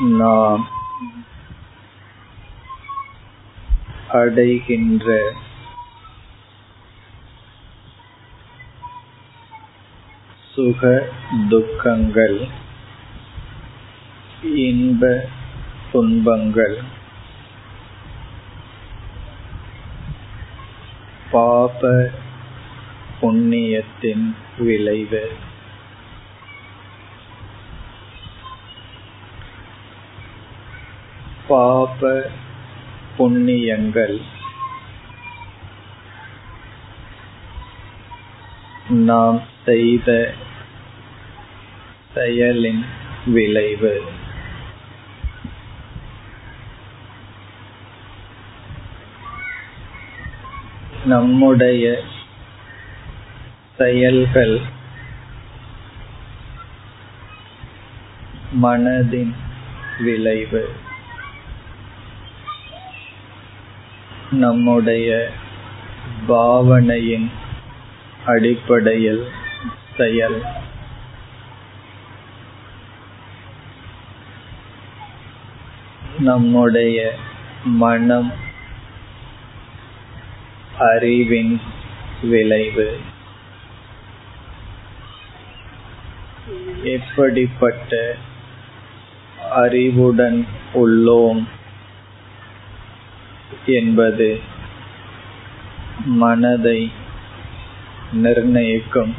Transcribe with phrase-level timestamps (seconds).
[0.00, 0.68] நாம்
[4.08, 5.32] அடைகின்ற
[10.54, 11.10] சுக
[11.48, 12.46] துக்கங்கள்
[14.42, 15.28] இன்ப
[15.92, 16.78] துன்பங்கள்
[21.30, 22.10] பாப
[23.20, 25.46] புண்ணியத்தின் விளைவு.
[31.48, 32.30] பாப
[33.18, 34.22] புண்ணியங்கள்.
[38.88, 40.34] நாம் செய்த
[42.14, 42.84] செயலின்
[43.26, 44.02] விளைவு.
[51.04, 52.02] நம்முடைய
[53.78, 54.60] செயல்கள்
[58.62, 59.34] மனதின்
[59.98, 60.86] விளைவு.
[64.30, 65.30] நம்முடைய
[66.26, 67.30] பாவனையின்
[68.26, 69.28] அடிப்படையில்
[69.96, 70.42] செயல்.
[76.18, 77.14] நம்முடைய
[77.64, 78.32] மனம்
[80.78, 81.60] அறிவின்
[82.22, 83.00] விளைவு.
[86.82, 88.16] எப்படிப்பட்ட
[89.50, 91.44] அறிவுடன் உள்ளோம்?
[93.66, 94.40] என்பது
[96.04, 96.92] மனதை
[98.12, 99.14] நிர்ணயிக்கும்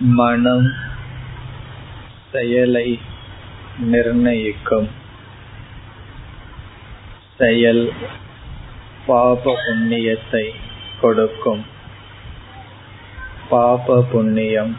[0.00, 0.72] மனம்
[2.32, 3.00] செயலை
[3.78, 4.88] நிர்ணயிக்கும்.
[7.38, 7.92] செயல்
[9.06, 10.54] பாப புண்ணியத்தை
[11.00, 11.64] கொடுக்கும்.
[13.48, 14.76] பாப புண்ணியம்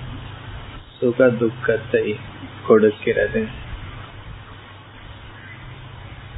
[1.02, 2.20] சுகதுக்கத்தை
[2.68, 3.48] கொடுக்கிறது.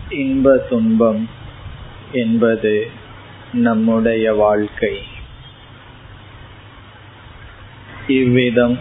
[0.09, 1.30] இன்ப துன்பம்
[2.12, 2.92] என்பது
[3.54, 5.04] நம்முடைய வாழ்க்கை.
[8.08, 8.77] இவ்விதம்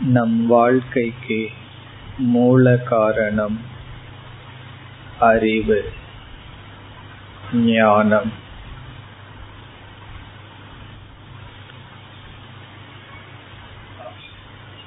[0.00, 1.50] நம் வாழ்க்கைக்கு
[2.18, 3.60] மூல காரணம்
[5.18, 5.92] அறிவு
[7.52, 8.32] ஞானம்.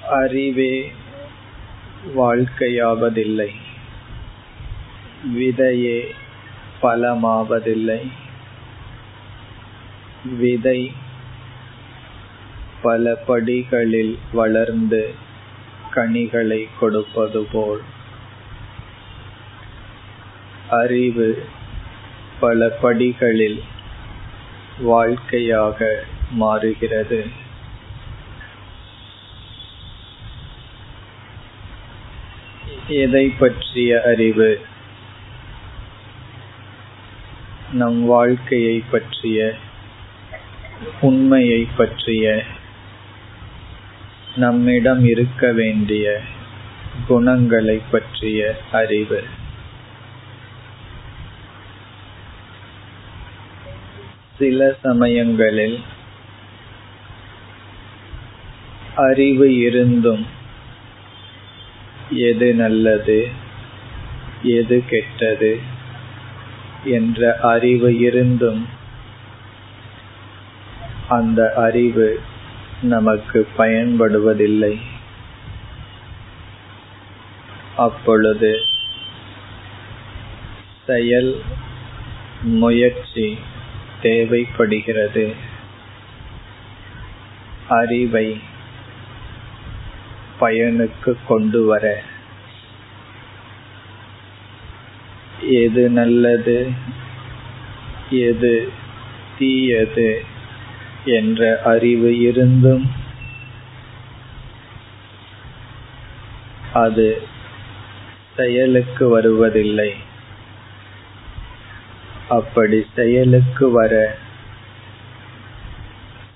[0.09, 0.93] அறிவே
[2.17, 3.55] வாழ்க்கையாவதில்லை.
[5.25, 6.15] விதையே
[6.81, 8.11] பலமாவதில்லை.
[10.37, 10.91] விதை
[12.81, 15.13] பல படிகளில் வளர்ந்து
[15.91, 17.81] கனிகளை கொடுப்பது போல்.
[20.69, 21.45] அறிவு
[22.39, 23.63] பல படிகளில்
[24.79, 27.27] வாழ்க்கையாக மாறுகிறது.
[32.87, 34.61] எதை பற்றிய அறிவு?
[37.71, 39.53] நம் வாழ்க்கையை பற்றிய
[41.01, 42.43] உண்மையை பற்றிய
[44.35, 46.21] நம்மிடம் இருக்க வேண்டிய
[47.07, 49.23] குணங்களை பற்றிய அறிவு.
[54.37, 55.79] சில சமயங்களில்
[58.95, 60.25] அறிவு இருந்தும்
[62.09, 63.27] எது நல்லது
[64.43, 65.77] எது கெட்டது
[66.83, 68.67] என்ற அறிவு இருந்தும்
[71.09, 72.21] அந்த அறிவு
[72.81, 74.79] நமக்கு பயன்படுவதில்லை.
[77.77, 78.65] அப்பொழுது
[80.85, 81.41] செயல்
[82.41, 83.39] முயற்சி
[84.01, 85.35] தேவைப்படுகிறது.
[87.69, 88.41] அறிவை
[90.39, 92.01] பயனுக்கு கொண்டு வர
[95.49, 96.71] எது நல்லது?
[98.09, 98.71] எது
[99.37, 100.25] தீயது?
[101.05, 102.91] என்ற அறிவு இருந்தும்
[106.73, 107.21] அது
[108.35, 109.95] செயலுக்கு வருவதில்லை.
[112.29, 114.17] அப்படி செயலுக்கு வர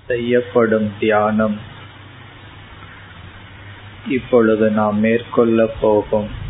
[0.06, 1.60] செய்யப்படும் தியானம்
[4.08, 6.43] இப்பொழுது நாம் மேற்கொள்ளப் போகும்.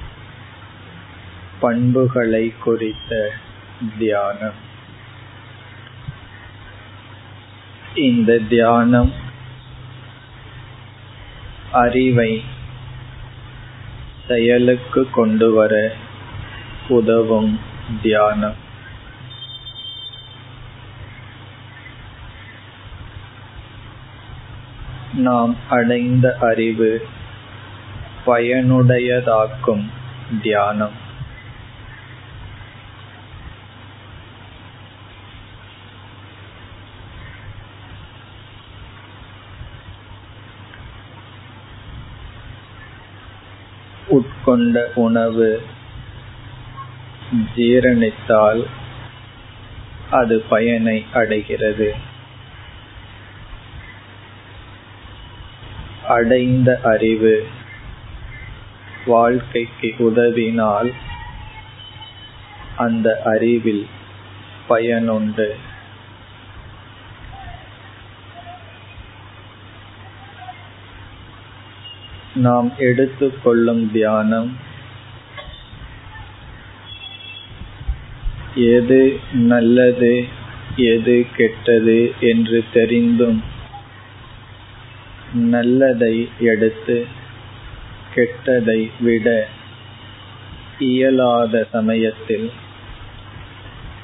[1.65, 3.33] பண்புகளை குறித்த
[3.99, 4.59] தியானம்.
[7.95, 9.13] இந்த தியானம்
[11.73, 12.45] அறிவை
[14.29, 15.93] செயலுக்கு கொண்டு வர
[16.89, 17.61] உதவும்
[18.03, 18.57] தியானம்.
[25.13, 27.09] நாம் அடைந்த அறிவு
[28.27, 29.85] பயனுடையதாக்கும்
[30.43, 31.04] தியானம்.
[44.43, 45.63] உட்கொண்ட உணவு
[47.57, 48.67] ஜீரணித்தால்
[50.11, 51.95] அது பயனை அடைகிறது.
[56.09, 57.47] அடைந்த அறிவு
[59.07, 60.93] வாழ்க்கைக்கு உதவினால்
[62.77, 63.87] அந்த அறிவில்
[64.69, 65.55] பயனுண்டு.
[72.35, 74.57] நாம் எடுத்துக்கொள்ளும் தியானம்
[78.55, 80.25] எது நல்லது
[80.77, 83.43] எது கெட்டது என்று தெரிந்தும்
[85.35, 87.07] நல்லதை எடுத்து
[88.15, 89.49] கெட்டதை விட
[90.79, 92.51] இயலாத சமயத்தில்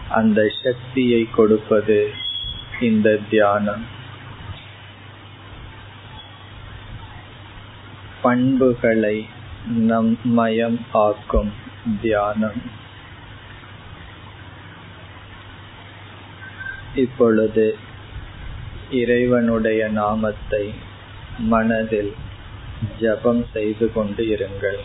[0.08, 2.10] அந்த சக்தியை கொடுப்பது
[2.80, 3.98] இந்த தியானம்.
[8.22, 9.26] பண்புகளை
[9.66, 11.52] நம் மயம் ஆக்கும்
[12.02, 12.62] தியானம்.
[16.94, 17.78] இப்பொழுது
[18.90, 20.74] இறைவனுடைய நாமத்தை
[21.38, 22.14] மனதில்
[22.98, 24.80] ஜபம் செய்து கொண்டு இருங்கள்.